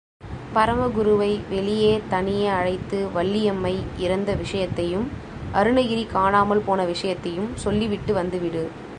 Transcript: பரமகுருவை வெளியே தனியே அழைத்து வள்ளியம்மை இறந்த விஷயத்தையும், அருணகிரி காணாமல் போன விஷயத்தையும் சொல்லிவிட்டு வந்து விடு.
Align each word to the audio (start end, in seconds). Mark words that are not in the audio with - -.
பரமகுருவை 0.53 1.39
வெளியே 1.49 2.01
தனியே 2.09 2.47
அழைத்து 2.47 3.07
வள்ளியம்மை 3.15 3.75
இறந்த 3.97 4.33
விஷயத்தையும், 4.33 5.07
அருணகிரி 5.53 6.07
காணாமல் 6.07 6.63
போன 6.65 6.83
விஷயத்தையும் 6.85 7.49
சொல்லிவிட்டு 7.55 8.13
வந்து 8.13 8.39
விடு. 8.39 8.69